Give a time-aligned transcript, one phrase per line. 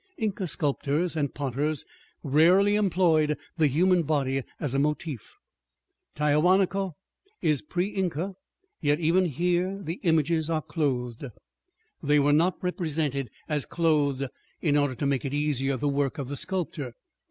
[0.17, 1.85] Inca sculptors and potters
[2.23, 5.35] rarely employed the human body as a motif.
[6.15, 6.93] Tiahuanaco
[7.43, 8.33] is pre Inca,
[8.79, 11.25] yet even here the images are clothed.
[12.01, 14.25] They were not represented as clothed
[14.59, 16.95] in order to make easier the work of the sculptor.